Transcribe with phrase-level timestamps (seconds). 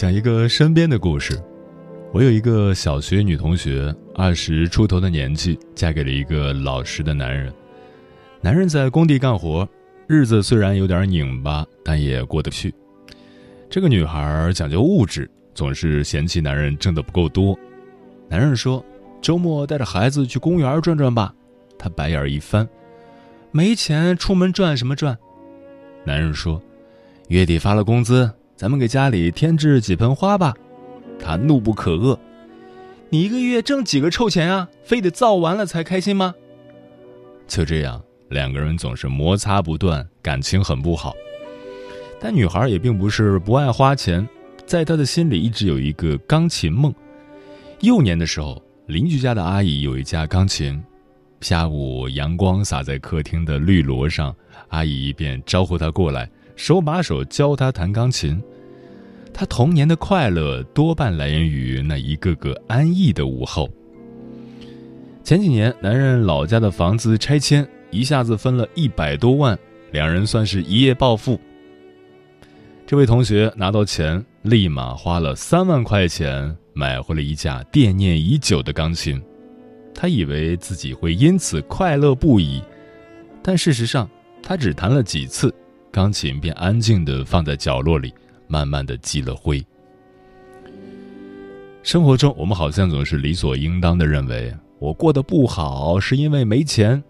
[0.00, 1.38] 讲一个身边的故事。
[2.10, 7.52] 我有一个小学女同学，二十出头的年纪，嫁给了一个老实的男人。
[8.40, 9.68] 男人在工地干活，
[10.06, 12.74] 日子虽然有点拧巴，但也过得去。
[13.68, 17.54] 这个女孩讲究物质，总是嫌弃男人挣的不够多。
[18.26, 18.82] 男人说
[19.20, 21.34] ：“周末带着孩子去公园转转吧。”
[21.78, 22.66] 她白眼一翻
[23.52, 25.14] ：“没钱，出门转什么转？”
[26.06, 26.58] 男人说
[27.28, 30.54] ：“月底发了工资。”咱们给家里添置几盆花吧，
[31.18, 32.18] 他怒不可遏。
[33.08, 34.68] 你一个月挣几个臭钱啊？
[34.84, 36.34] 非得造完了才开心吗？
[37.48, 41.14] 就这样，两个人总是摩擦不断，感情很不好。
[42.20, 44.28] 但女孩也并不是不爱花钱，
[44.66, 46.94] 在她的心里一直有一个钢琴梦。
[47.80, 50.78] 幼年的时候，邻居家的阿姨有一架钢琴，
[51.40, 54.36] 下午阳光洒在客厅的绿萝上，
[54.68, 56.30] 阿姨便招呼她过来。
[56.56, 58.38] 手把手教他弹钢琴，
[59.40, 63.70] 他童年的快乐多半来源于那一个个安逸的午后。
[65.24, 69.58] 前几年，男人老家的房子拆迁，一下子分了一百多万，
[69.92, 71.40] 两人算是一夜暴富。
[72.86, 79.18] 这位同学拿到钱，立马花了三万块钱买回了一架惦念已久的钢琴，
[79.94, 82.62] 他以为自己会因此快乐不已，
[83.42, 84.06] 但事实上，
[84.42, 85.50] 他只弹了几次。
[85.90, 88.12] 钢琴便安静地放在角落里，
[88.50, 89.64] 慢慢的积了灰。
[91.84, 97.02] 生活中，我们好像总是理所应当的认为，我过得不好是因为没钱，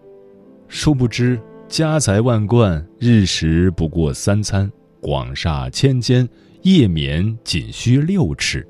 [0.68, 4.70] 殊不知家财万贯，日食不过三餐，
[5.00, 6.28] 广厦千间，
[6.62, 8.64] 夜眠仅需六尺。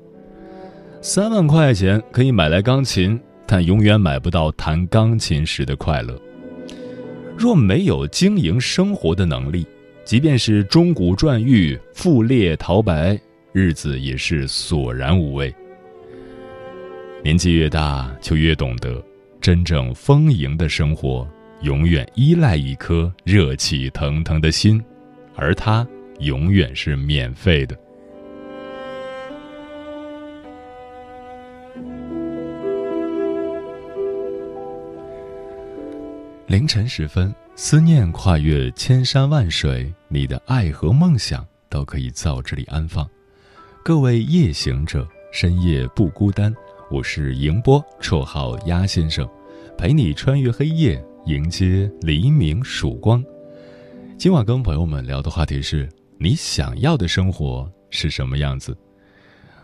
[1.01, 6.19] 三万块钱可以买来钢琴，但永远买不到弹钢琴时的快乐。
[7.37, 9.65] 若没有经营生活的能力，
[10.03, 13.17] 即便是钟鼓馔玉、富列陶白，
[13.53, 15.53] 日子也是索然无味。
[17.23, 19.01] 年纪越大，就越懂得，
[19.39, 21.25] 真正丰盈的生活，
[21.61, 24.83] 永远依赖一颗热气腾腾的心，
[25.35, 25.87] 而它
[26.19, 27.77] 永远是免费的。
[36.47, 37.33] 凌晨时分。
[37.63, 43.07] 思念跨越千山万水，你的爱和梦想都可以在这里安放。
[43.85, 46.51] 各位夜行者，深夜不孤单。
[46.89, 49.29] 我是迎波，绰号鸭先生，
[49.77, 53.23] 陪你穿越黑夜，迎接黎明曙光。
[54.17, 58.75] 今晚跟朋友们聊的话题是：你想要的生活是什么样子？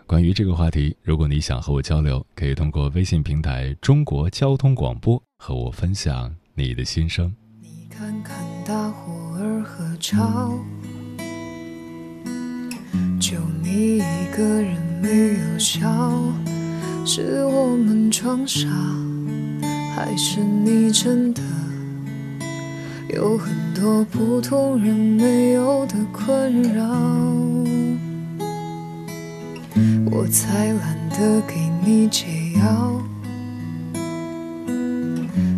[0.06, 7.34] 关于这个话题，如果你想和我交流，可以通过微信平台“中国交通广播”和我分享你的心声。
[7.98, 10.52] 看看大伙儿合照，
[13.18, 15.90] 就你一个人没有笑，
[17.04, 18.68] 是我们装傻，
[19.96, 21.42] 还是你真的
[23.08, 26.84] 有很多普通人没有的困扰？
[30.08, 33.02] 我才懒得给你解药。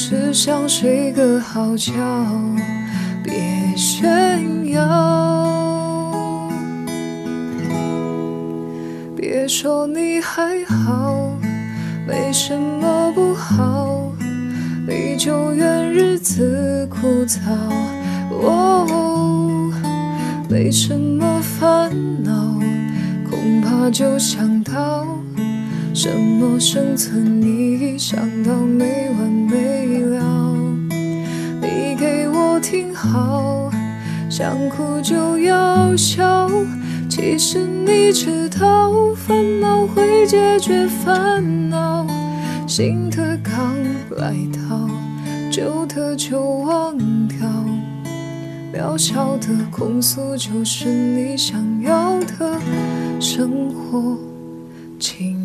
[0.00, 1.92] 是想睡个好觉，
[3.24, 3.34] 别
[3.74, 6.48] 炫耀。
[9.16, 11.36] 别说你还好，
[12.06, 14.12] 没什么不好，
[14.86, 17.40] 你就怨日子枯燥。
[18.30, 18.86] 哦，
[20.48, 21.90] 没什么烦
[22.22, 22.32] 恼，
[23.28, 25.04] 恐怕就想到。
[25.94, 30.54] 什么生存意义，想到没完没了。
[31.60, 33.70] 你给我听好，
[34.30, 36.50] 想哭就要笑。
[37.08, 42.06] 其实你知道，烦恼会解决烦恼。
[42.66, 43.74] 新的刚
[44.16, 44.88] 来到，
[45.50, 46.96] 旧的就忘
[47.26, 47.38] 掉。
[48.72, 52.60] 渺小的控诉，就是你想要的
[53.18, 54.16] 生活
[55.00, 55.37] 情。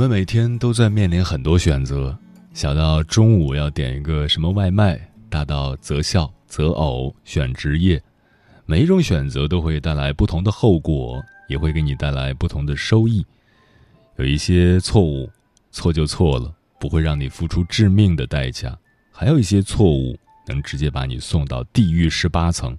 [0.00, 2.16] 我们每天都在面临很多选择，
[2.54, 4.98] 小到中午要点一个什么外卖，
[5.28, 8.02] 大到择校、择偶、选职业，
[8.64, 13.22] 每一种选择都会带来不同的后果，也会给你带来不同的收益。
[14.16, 15.28] 有一些错误，
[15.70, 18.70] 错就错了，不会让你付出致命的代价；
[19.12, 22.74] 还有一些错误，能直接把你送到地狱十八层。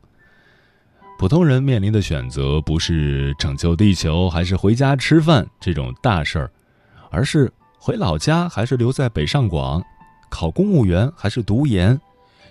[1.20, 6.52] 普通人面临的选择，不是拯救地球，还是回家吃饭这种大事儿。
[7.12, 9.84] 而是回老家还是留在北上广，
[10.30, 12.00] 考公务员还是读研，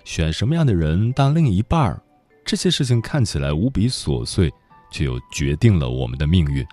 [0.05, 2.01] 选什么样的人当另一半儿，
[2.45, 4.53] 这些事情看起来无比琐碎，
[4.91, 6.65] 却又决定了我们的命运。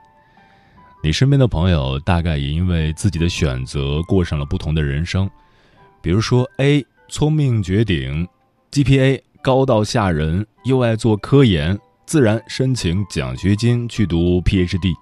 [1.02, 5.31] 你身边的朋友大概也因为自己的选择过上了不同的人生，
[6.02, 8.26] 比如说 A 聪明绝顶
[8.73, 14.93] ，GPA 高到吓人，又爱做科研，自然申请奖学金去读 PhD。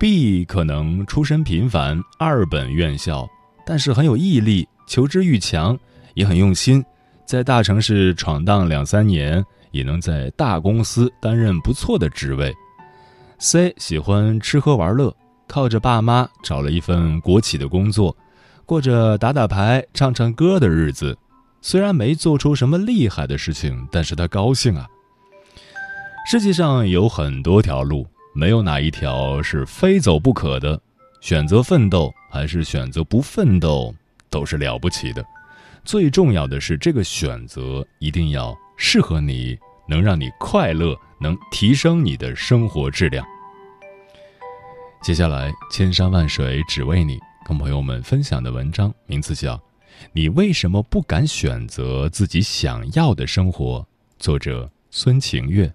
[0.00, 3.28] B 可能出身平凡，二本院校，
[3.66, 5.78] 但是很有毅力，求知欲强，
[6.14, 6.82] 也很用心，
[7.26, 12.50] 在大城市闯荡两三年，也能在大公司担任不错的职位。
[13.38, 15.14] C 喜欢吃喝玩乐，
[15.46, 18.16] 靠着爸妈找了一份国企的工作，
[18.64, 21.14] 过着打打牌、唱唱歌的日子。
[21.60, 24.88] 虽然没做出什么厉害的事情，但是他高兴啊。
[26.26, 28.06] 世界上有很多条路。
[28.32, 30.80] 没有哪一条是非走不可的，
[31.20, 33.94] 选择奋斗还是选择不奋斗，
[34.30, 35.24] 都是了不起的。
[35.84, 43.26] 最重要的是，这个选择一定要适合你，能让你快乐，能提升你的生活质量。
[45.02, 49.56] 接下来，千山万水只为你，跟朋友们分享的文章名字叫
[50.12, 53.80] 《你为什么不敢选择自己想要的生活》，
[54.22, 55.72] 作者孙晴月。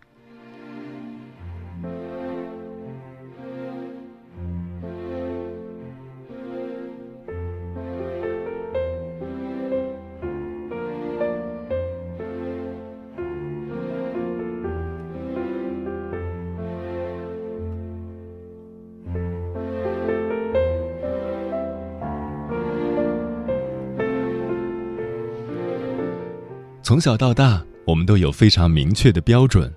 [26.86, 29.74] 从小到大，我们都有非常明确的标准。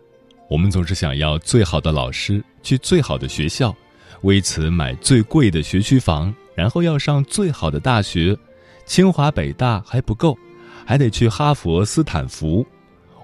[0.46, 3.74] 我们总是想要最好的老师，去最好的学校，
[4.24, 8.36] 为此买最贵的学区房，然后要上最好的大学，
[8.84, 10.36] 清华北大还不够，
[10.84, 12.66] 还得去哈佛斯坦福。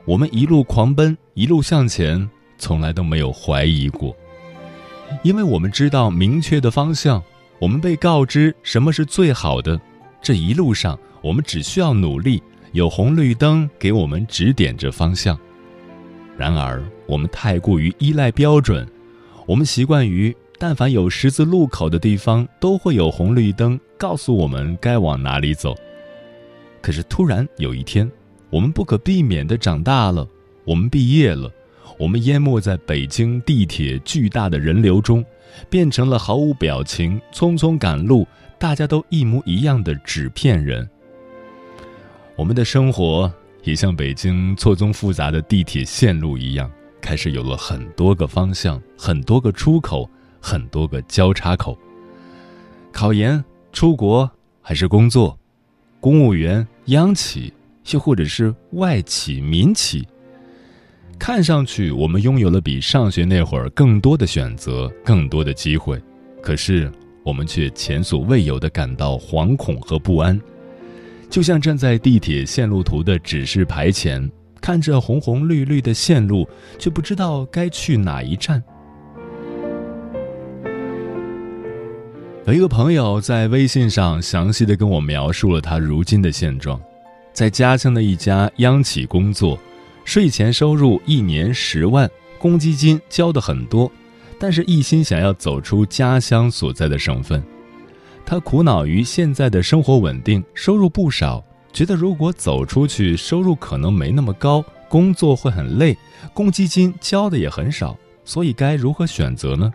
[0.07, 2.27] 我们一路狂奔，一路向前，
[2.57, 4.17] 从来都没有怀疑过，
[5.23, 7.23] 因为我们知道明确的方向。
[7.59, 9.79] 我们被告知什么是最好的，
[10.23, 12.43] 这一路上，我们只需要努力。
[12.75, 15.39] 有红绿灯给我们指点着方向，
[16.37, 18.85] 然而我们太过于依赖标准，
[19.47, 25.73] 我们习惯于但凡有十字路口的地方都会有红绿灯告诉我们该往哪里走。
[26.83, 28.11] 可是突然有一天，
[28.51, 30.27] 我们不可避免的长大了，
[30.65, 31.49] 我们毕业了，
[31.97, 35.25] 我们淹没在北京地铁巨大的人流中，
[35.71, 38.27] 变成了毫无表情、匆匆赶路、
[38.59, 40.91] 大家都一模一样的纸片人。
[42.37, 46.69] 我们的生活也像北京错综复杂的地铁线路一样，
[47.01, 50.09] 开始有了很多个方向、很多个出口、
[50.41, 51.79] 很多个交叉口。
[52.91, 54.29] 考研、出国
[54.61, 55.39] 还是工作，
[56.01, 57.53] 公务员、央企，
[57.93, 60.07] 又或者是外企、民企，
[61.17, 66.03] 看上去我们拥有了比上学那会儿更多的选择、更多的机会，
[66.43, 66.91] 可是
[67.23, 70.39] 我们却前所未有的感到惶恐和不安。
[71.35, 76.49] 就像站在地铁线路图的指示牌前，看着红红绿绿的线路，
[76.79, 78.63] 却不知道该去哪一站。
[82.47, 86.81] 有一个朋友在微信上详细的跟我描述了他如今的现状，
[87.33, 89.59] 在家乡的一家央企工作，
[90.05, 93.91] 税前收入一年十万，公积金交的很多，
[94.39, 97.43] 但是一心想要走出家乡所在的省份。
[98.27, 105.97] 他苦恼于现在的生活稳定，收入不少，觉得如果走出去，收入可能没那么高，工作会很累，
[106.33, 109.73] 公积金交的也很少，所以该如何选择呢？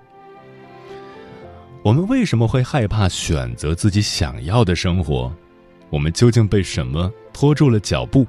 [1.83, 5.31] 我们为什么会害怕选择自己想要的生活？
[5.89, 8.27] 我们究竟被什么拖住了脚步？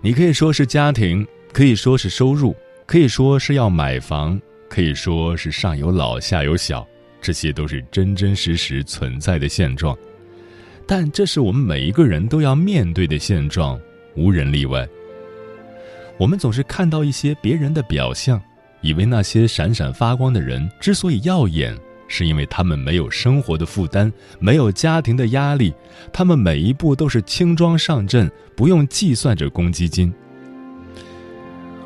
[0.00, 6.86] 你可以说是家庭，可以说是收入，可以说是要买房，可以说是上有老下有小，
[7.20, 9.96] 这些都是真真实实存在的现状。
[10.86, 13.80] 但这是我们每一个人都要面对的现状，
[14.16, 14.88] 无人例外。
[16.18, 18.40] 我们总是看到一些别人的表象，
[18.80, 21.76] 以为那些闪闪发光的人之所以耀眼。
[22.12, 25.72] 是因为他们没有生活的负担，没有家庭的压力，
[26.12, 30.12] 他们每一步都是轻装上阵，不用计算着公积金。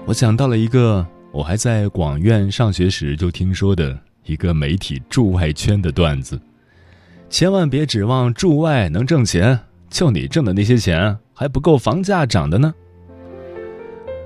[0.06, 6.40] 我想到了一个我还在广院上学时就听说的一个媒体驻外圈的段子：
[7.30, 12.74] 千万别指望驻外能挣钱，就你挣的那些钱还不够房价涨的呢。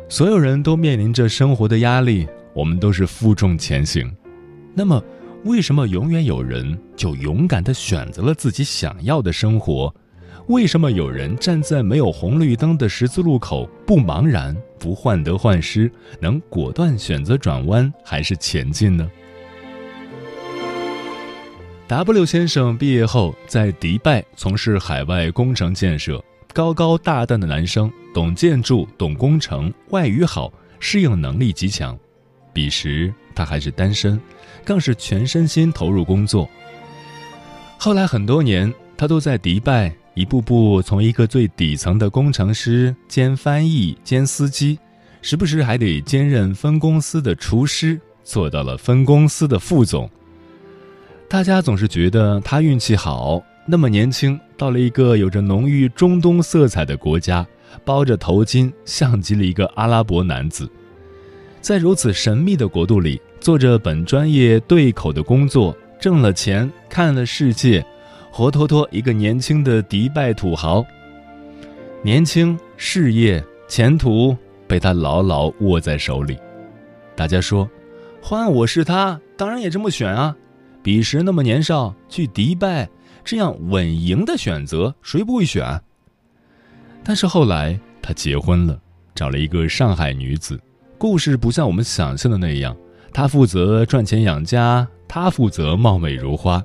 [0.08, 4.10] 所有人都面临着生活的压力，我们都是负重前行，
[4.74, 5.02] 那么。
[5.44, 9.94] 为什么永远有人就勇敢地选择了自己想要的生活？
[10.48, 15.90] 为什么有人站在没有红绿灯的十字路口不茫然、不患得患失，
[16.20, 19.08] 能果断选择转弯还是前进呢
[21.88, 31.98] ？W 先生毕业后在迪拜从事海外工程建设，高高大大的男生，懂建筑、懂工程，外语好，适应能力极强。
[32.52, 34.20] 彼时他还是单身。
[34.64, 36.46] 更是全身心投入工作。
[37.78, 44.78] 后来很多年，他都在迪拜一步步从一个最底层的工程师兼翻译兼司机，
[45.22, 50.10] 时不时还得兼任分公司的厨师，做到了分公司的副总。
[51.28, 57.46] 大家总是觉得他运气好，那么年轻，到了一个有着浓郁中东色彩的国家，
[57.84, 60.68] 包着头巾，像极了一个阿拉伯男子。
[61.60, 63.20] 在如此神秘的国度里。
[63.40, 67.86] 做着本专业对口的工作，挣了钱，看了世界，
[68.32, 70.84] 活脱脱一个年轻的迪拜土豪。
[72.02, 76.36] 年轻，事业，前途被他牢牢握在手里。
[77.14, 77.70] 大家说，
[78.20, 80.34] 换我是他，当然也这么选啊。
[80.88, 82.88] 彼时那么年少，去迪拜
[83.22, 85.78] 这样稳赢的选择，谁不会选？
[87.04, 88.80] 但是后来他结婚了，
[89.14, 90.58] 找了一个上海女子，
[90.96, 92.74] 故事不像我们想象的那样。
[93.12, 96.64] 他负责赚钱养家，她负责貌美如花。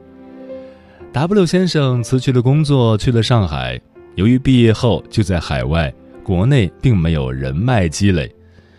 [1.12, 3.78] W 先生辞去了工作，去了上海。
[4.16, 8.34] 由于毕业后就在海外，国内并没有人脉积累，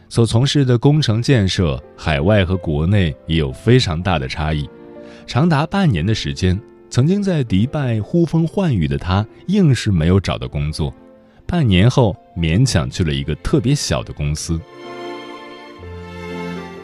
[0.08, 4.66] 所从事的工程建设，海外和国内也有非常大的差异。
[5.26, 10.95] 长达半年的时间，曾经在迪拜呼风唤雨的他，硬是没有找到工作。
[11.47, 14.61] 半年后，勉强去了一个特别小的公司。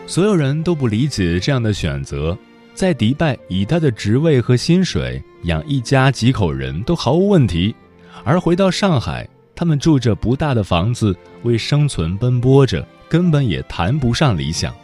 [0.06, 2.36] 所有人都不理解这样的选择，
[2.74, 7.74] 在迪拜以他的职位和薪水养一家几口人都毫无问题，
[8.24, 14.74] 而回到上海，他们住着不大的房子，为生存奔波着，根本也谈不上理想。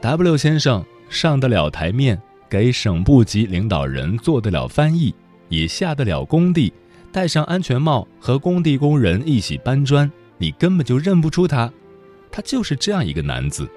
[0.00, 5.14] W 先生上得了台面，给省部级领导人做得了翻译，
[5.50, 6.72] 也下得了工地，
[7.12, 11.70] 戴上安全帽和工地工人一起搬砖，你根本就认不出他，
[12.30, 13.68] 他就是这样一个男子。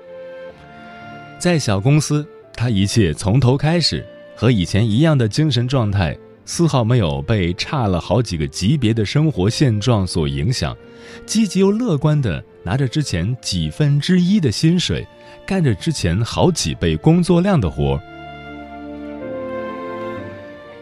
[1.38, 10.75] 在小公司，他一切从头开始，和以前一样的精神状态，丝毫没有被差了好几个级别的生活现状所影响，
[11.25, 15.06] 积极又乐观的拿着之前几分之一的薪水，
[15.46, 18.00] 干着之前好几倍工作量的活。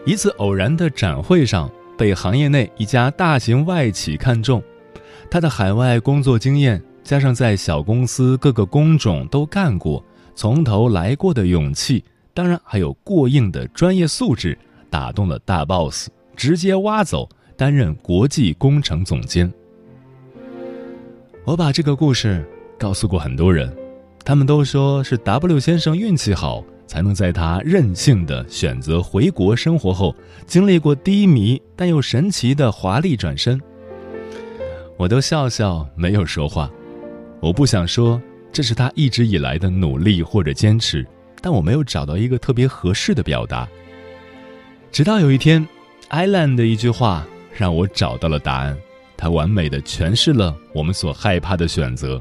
[0.04, 4.62] 一次偶然的展会上，被行业内一家大型外企看中，
[5.30, 10.04] 他的海外工作经验加上在小公司各个工种都干过。
[10.34, 14.58] 从头来过的勇气，当然还有过硬的专业素质，
[14.90, 19.52] 打动了大 boss，直接挖走担任国际工程总监。
[21.44, 22.44] 我把这个故事
[22.76, 23.72] 告诉过很多人，
[24.24, 30.16] 他们都说是 W 先生运气好，才能在他任性的选择回国生活后，
[30.46, 33.60] 经历过低迷但又神奇的华丽转身。
[34.96, 36.70] 我都笑笑，没有说话。
[37.40, 38.18] 我不想说
[38.50, 41.06] 这是他一直以来的努力或者坚持，
[41.42, 43.68] 但我没有找到一个特别合适的表达。
[44.90, 45.66] 直到有一天，
[46.08, 48.74] 艾兰的一句话让我找到了答案，
[49.18, 52.18] 他完美的诠释了我们所害怕的选择。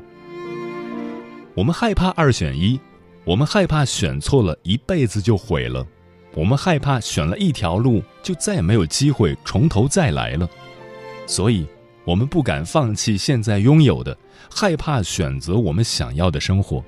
[1.55, 2.79] 我们害怕二选一，
[3.25, 5.85] 我们害怕选错了一辈子就毁了，
[6.33, 10.49] 我们害怕选了一条路就再也没有机会从头再来了，
[11.27, 11.65] 所以。
[12.05, 14.17] 我们不敢放弃现在拥有的，
[14.53, 16.83] 害怕选择我们想要的生活。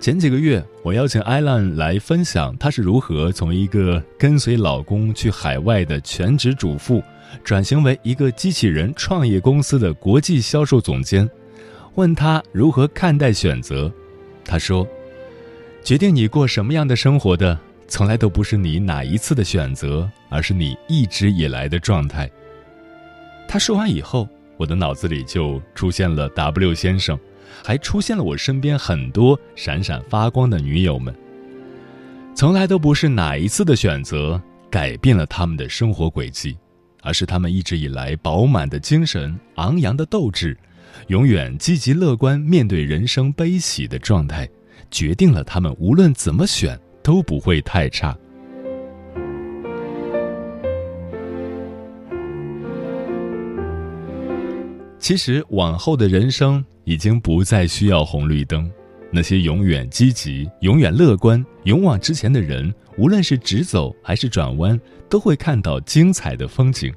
[0.00, 7.02] 前几个月，我邀请艾兰来分享她是如何从一个跟随老公去海外的全职主妇，
[7.44, 11.28] 转型为一个机器人创业公司的国际销售总监。
[12.00, 13.92] 问他如何看待选择，
[14.42, 14.88] 他说
[15.84, 17.58] ：“决定你过什么样的生活的。”
[17.92, 22.30] 从来都不是你哪一次的选择，而是你一直以来的状态。
[23.48, 27.18] 他说完以后，我的脑子里就出现了 W 先生，
[27.64, 31.12] 还出现了我身边很多闪闪发光的女友们。
[32.32, 34.40] 从来都不是哪一次的选择
[34.70, 36.56] 改变了他们的生活轨迹，
[37.02, 40.56] 而是他们一直以来饱满的精神、昂扬的斗志、
[41.08, 44.48] 永远积极乐观面对人生悲喜的状态，
[44.90, 46.78] 决定了他们无论怎么选。
[47.02, 48.14] 都不会太差。
[54.98, 58.70] 其实，往后的人生已经不再需要红绿灯。
[59.10, 64.78] 那些永远积极、永远乐观、勇往直前的人，无论是直走还是转弯，
[65.08, 66.92] 都会看到精彩的风景。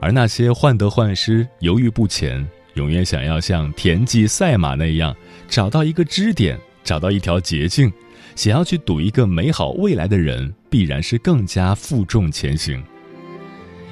[0.00, 2.46] 而那些患得患失、犹豫不前、
[2.78, 5.14] 永远想要像田忌赛马那样
[5.48, 7.92] 找到一个支点、找到一条捷径。
[8.36, 12.80] 想要去赌一个美好未来的人，必然是更加负重前行。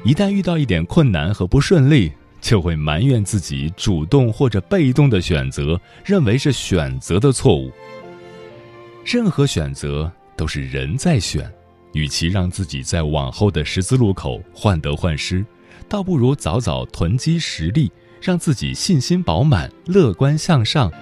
[0.05, 7.73] 一旦遇到一点困难和不顺利，就会埋怨自己主动或者被动的选择，认为是选择的错误。
[9.05, 11.53] 任何选择都是人在选，
[11.93, 15.45] 与其让自己在往后的十字路口患得患失，
[15.89, 20.93] 倒不如早早囤积实力，让自己信心饱满、乐观向上，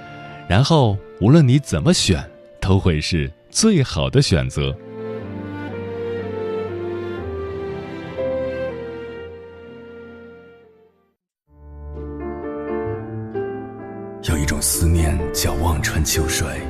[0.49, 2.23] 然后无论你怎么选。
[2.67, 4.75] 都会是最好的选择。
[14.23, 16.63] 有一种思念叫望穿秋水，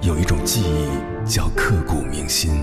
[0.00, 2.62] 有一种记忆叫刻骨铭心，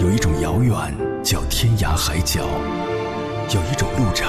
[0.00, 0.74] 有一种遥远
[1.22, 2.40] 叫天涯海角，
[3.54, 4.28] 有一种路程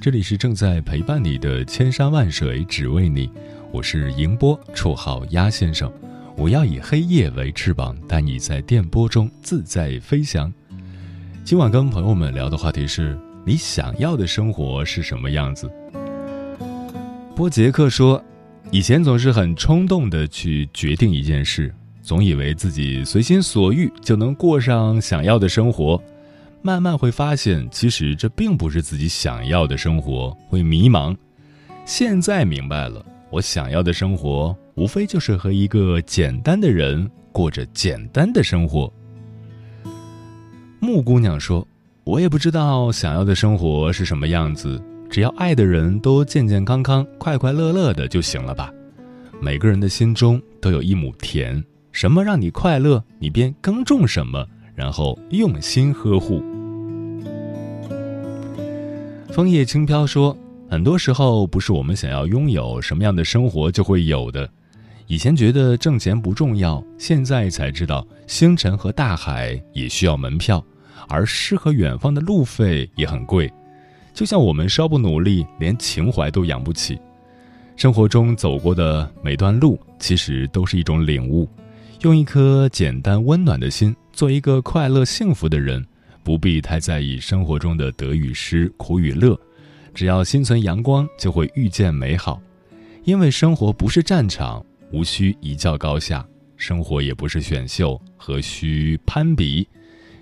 [0.00, 3.30] 这里是正在陪伴你的千山万水只为你，
[3.70, 5.92] 我是迎波，绰号鸭先生。
[6.38, 10.50] 我要以黑夜为翅膀，带你在电波中自在飞翔。
[11.44, 15.70] 今晚跟朋友们聊的话题是：你想要的生活是什么样子？
[17.36, 18.24] 波杰克说，
[18.70, 26.02] 以前总是很冲动的去决定一件事，总以为自己随心所欲就能过上想要的生活，
[26.62, 31.16] 慢慢会发现，其实这并不是自己想要的生活，会迷茫。
[31.84, 33.04] 现在明白了。
[33.30, 38.92] 我想要的生活，无非就是和一个简单的人过着简单的生活。
[40.80, 41.64] 木姑娘说
[42.02, 48.72] ：“我也不知道想要的生活是什么样子，只要爱的人都健健康康、快快乐乐的就行了吧。
[49.40, 54.44] 每个人的心中都有一亩田，什么让你快乐，你便耕种什么，
[54.74, 56.42] 然后用心呵护。”
[59.32, 60.36] 枫叶轻飘说。
[60.68, 64.48] 很多时候不是我们想要拥有什么样的生活就会有的。
[65.08, 70.64] 以前觉得挣钱不重要，现在才知道星辰和大海也需要门票，
[71.08, 73.52] 而诗和远方的路费也很贵。
[74.14, 76.96] 就像我们稍不努力，连情怀都养不起。
[77.74, 81.48] 生活中走过的每段路，其实都是一种领悟。
[82.02, 85.84] 用一颗简单温暖的心，做一个快乐幸福的人，
[86.22, 89.38] 不必太在意生活中的得与失、苦与乐。
[89.92, 92.40] 只要心存阳光，就会遇见美好。
[93.04, 96.24] 因为生活不是战场，无需一较高下；
[96.56, 99.66] 生活也不是选秀，何须攀比？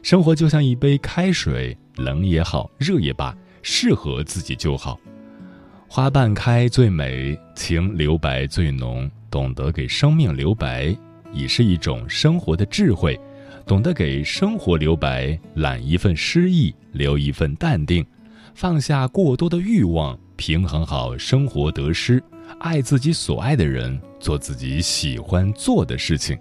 [0.03, 4.99] 生活就像一杯开水，冷也好，热也罢，适合自己就好。
[5.89, 9.11] 花瓣开最美，情留白最浓。
[9.31, 10.97] 懂得给生命留白，
[11.35, 13.19] 已是一种生活的智慧。
[13.69, 18.03] 懂得给生活留白，揽一份诗意，留一份淡定，
[18.55, 22.25] 放下过多的欲望，平衡好生活得失，
[22.61, 26.39] 爱自己所爱的人，做自己喜欢做的事情。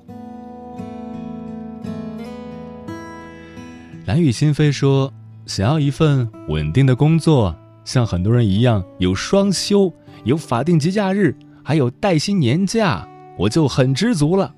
[4.06, 5.14] 蓝雨心飞说
[5.46, 9.92] ：“想要一份稳定的工作，像很多人一样有双休，
[10.24, 13.06] 有法定节假日，还有带薪年假，
[13.38, 14.54] 我就很知足了。”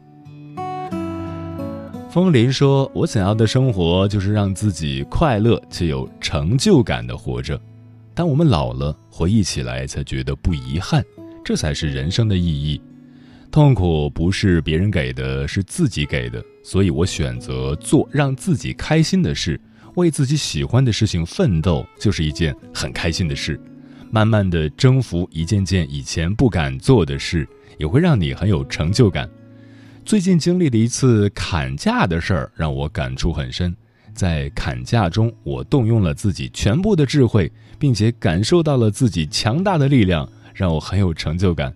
[2.10, 7.60] 风林说：“我想要的生活就是让自己快乐且有成就感的活着。
[8.16, 11.06] 当我们老了，回忆起来才觉得不遗憾，
[11.46, 12.82] 这才是人生的意义。
[13.52, 16.44] 痛苦不是别人给的，是自己给的。
[16.64, 19.62] 所以我选择做让自己开心的事，
[19.94, 23.62] 为自己喜欢的事情奋斗，就是一件很开心的事。
[24.10, 29.30] 慢慢的征服一件件以前不敢做的事，也会让你很有成就感。”
[30.10, 33.72] 最近经历的一次砍价的事儿让我感触很深，
[34.12, 41.72] 在砍价中，我动用了自己全部的智慧，并且感受到了自己强大的力量，让我很有成就感。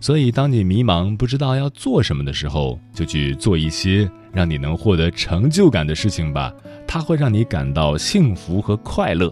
[0.00, 6.50] 所以，当你迷茫不知道要做什么的时候，就去做一些让你能获得成就感的事情吧，
[6.86, 9.30] 它会让你感到幸福和快乐。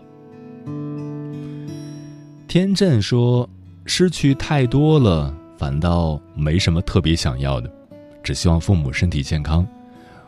[2.46, 3.48] 天震说
[3.86, 7.72] ：“失去太多了，反倒没什么特别想要的。”
[8.22, 9.66] 只希望父母身体健康，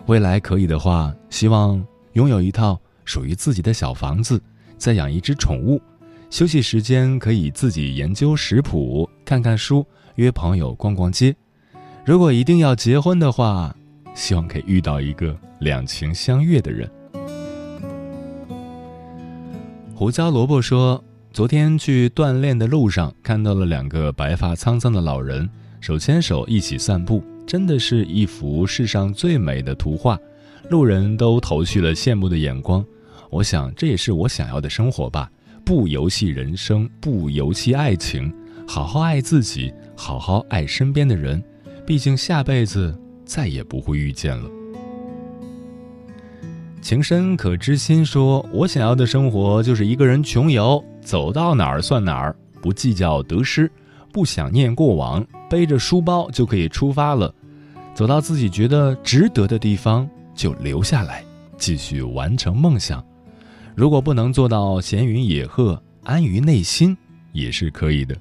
[0.06, 4.42] 未来可以的话，希望拥有一套属于自己的小房子，
[4.78, 5.80] 再养一只宠物。
[6.30, 11.34] 休息时间可以自己研究食谱，看看书，约朋友逛逛街。
[12.04, 13.74] 如果一定要结婚的话，
[14.14, 16.90] 希望可以遇到一个两情相悦的人。
[19.94, 25.48] 胡椒萝卜说，昨天去锻炼的路上，看到了两个白发苍苍的老人，
[25.80, 27.22] 手牵手一起散步。
[27.50, 30.16] 真的是一幅世上最美的图画，
[30.68, 32.86] 路人都投去了羡慕的眼光。
[33.28, 35.28] 我想，这也是我想要的生活吧。
[35.64, 38.32] 不游戏人生，不游戏爱情，
[38.68, 41.42] 好好爱自己，好好爱身边的人。
[41.84, 44.48] 毕竟下辈子再也不会遇见了。
[46.80, 53.68] 情深可知心说：“我想要的生活就是一个人穷游，走到哪儿算哪儿，不计较得失，
[54.12, 57.34] 不想念过往，背着书包就可以出发了。”
[57.94, 61.24] 走到自己觉得值得的地方，就留下来，
[61.56, 63.04] 继续完成梦想。
[63.74, 66.96] 如果不能做到闲云野鹤、安于内心，
[67.32, 68.16] 也是可以的。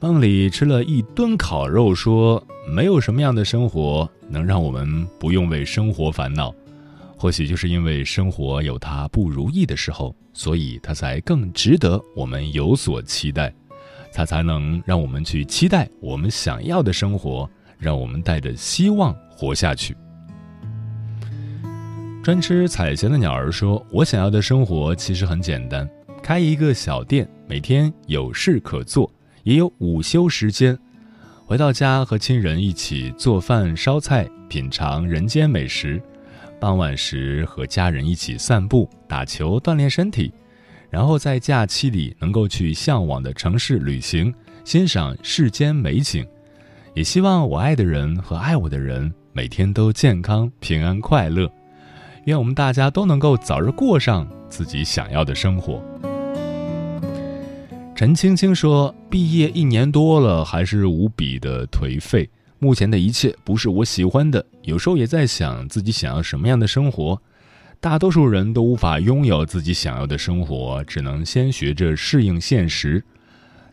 [0.00, 6.54] 梦里吃了一吨烤肉，说没有什么样的生活能让我们不用为生活烦恼。
[7.16, 13.54] 或许就是因为生活有它不如意的时候，所以它才更值得我们有所期待。
[14.16, 19.96] 它才能让我们去期待我们想要的生活，让我们带着希望活下去。
[22.22, 25.86] 专吃彩霞的鸟儿说：“我想要的生活其实很简单，
[26.22, 30.78] 开一个小店，每天有事可做，也有午休时间，
[31.44, 36.00] 回到家和亲人一起做饭烧菜，品尝人间美食。
[36.60, 40.32] 傍晚时和家人一起散步、打球，锻炼身体。”
[40.94, 44.32] 然后在假期里能够去向往的城市旅行，
[44.64, 46.24] 欣赏世间美景，
[46.94, 51.50] 也希望我爱的人和爱我的人每天都健康、平安、快乐。
[52.26, 55.82] 愿我们大家都能够早日过上自己想要的生活。
[57.96, 62.30] 陈青青说：“毕业一年多了，还是无比的颓废。
[62.60, 67.20] 目前的一切不是我喜欢的，有时候也在想自己想要什么样的生活。”
[67.84, 73.04] 大多数人都无法拥有自己想要的生活，只能先学着适应现实。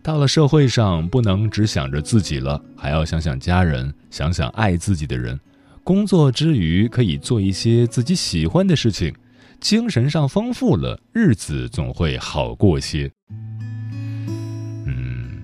[0.04, 5.40] 到了社会上，不能只想着自己了，还要想想家人，想想爱自己的人。
[5.82, 9.16] 工作之余，可以做一些自己喜欢的事情，
[9.62, 13.10] 精神上丰富了，日子总会好过些。
[14.86, 15.42] 嗯，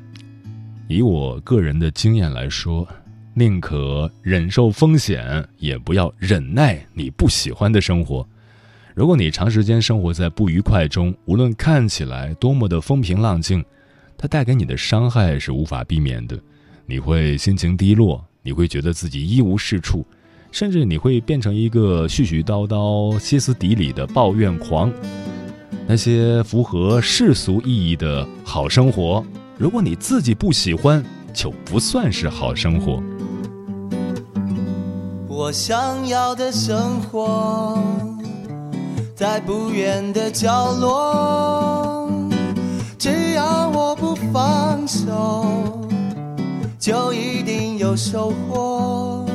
[0.90, 2.86] 以我个人的经验来说，
[3.34, 8.28] 宁可忍受风险，也不要忍耐你不喜欢的生活。
[8.98, 13.64] 如果你长时间生活在不愉快中，无论看起来多么的风平浪静，
[14.18, 16.36] 它带给你的伤害是无法避免的。
[16.88, 20.04] 你会心情低落，你会觉得自己一无是处，
[20.52, 24.92] 甚至你会变成一个絮絮叨叨、歇斯底里的抱怨狂。
[25.86, 29.24] 那些符合世俗意义的好生活，
[29.60, 33.00] 如果你自己不喜欢，就不算是好生活。
[35.28, 38.17] 我想要的生活。
[39.18, 42.08] 在不远的角落，
[43.00, 45.88] 只要我不放手，
[46.78, 49.26] 就一定有收获。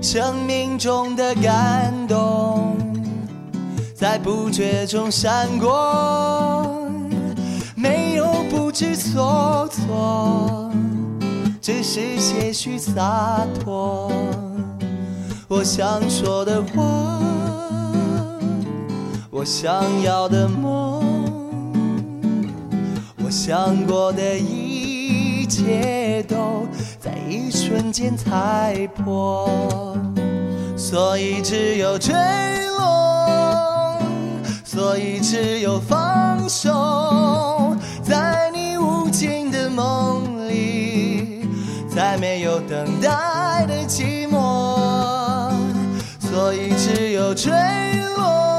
[0.00, 2.76] 生命中的感动，
[3.96, 6.64] 在不觉中闪过，
[7.74, 10.70] 没有不知所措，
[11.60, 14.08] 只是些许洒脱。
[15.48, 17.18] 我想说的话，
[19.42, 21.02] 我想要的梦，
[23.24, 26.64] 我想过的一切都
[27.00, 29.98] 在一瞬间踩破，
[30.76, 32.14] 所以只有坠
[32.78, 33.98] 落，
[34.64, 41.48] 所以只有放手，在你无尽的梦里，
[41.92, 45.50] 再没有等待的寂寞。
[46.20, 47.50] 所以只有坠
[48.16, 48.51] 落，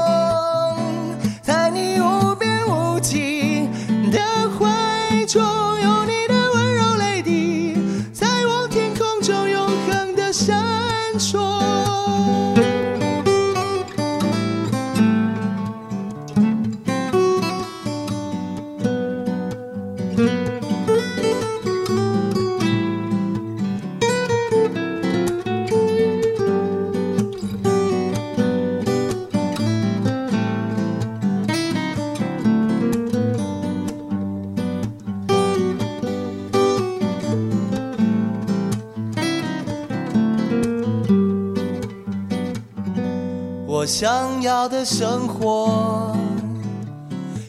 [44.68, 46.16] 的生活，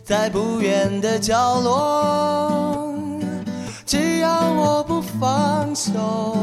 [0.04, 2.94] 在不远的角落。
[3.86, 6.38] 只要我不放手，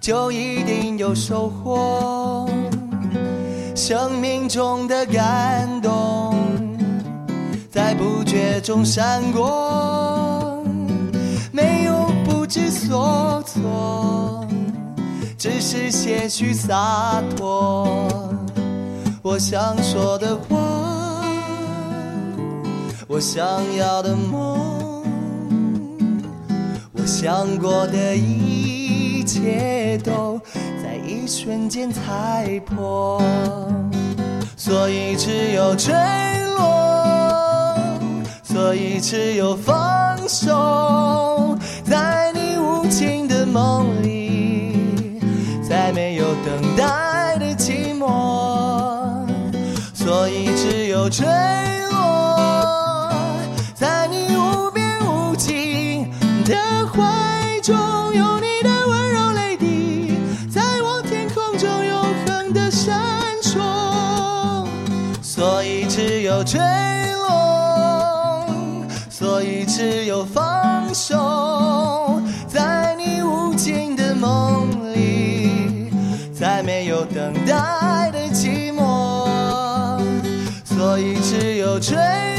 [0.00, 2.48] 就一定有收获。
[3.74, 6.34] 生命中的感动，
[7.70, 10.64] 在不觉中闪过，
[11.52, 14.44] 没有不知所措。
[15.38, 18.25] 只是些许洒脱。
[19.28, 20.56] 我想说的话，
[23.08, 23.44] 我想
[23.76, 25.02] 要的梦，
[26.92, 30.40] 我想过的一切都
[30.80, 33.20] 在一瞬间踩破，
[34.56, 35.92] 所以只有坠
[36.56, 37.76] 落，
[38.44, 45.20] 所以只有放手，在你无尽的梦里，
[45.68, 47.05] 再没有等待。
[51.08, 51.24] 坠
[51.90, 53.12] 落，
[53.74, 56.04] 在你无边无际
[56.44, 56.56] 的
[56.88, 57.76] 怀中，
[58.12, 60.18] 有你的温柔泪滴，
[60.52, 63.00] 在我天空中永恒的闪
[63.42, 64.66] 烁。
[65.22, 66.60] 所以只有坠
[67.28, 68.46] 落，
[69.08, 75.90] 所以只有放手，在你无尽的梦里，
[76.34, 78.75] 再没有等待的寂寞。
[81.76, 82.35] 有坠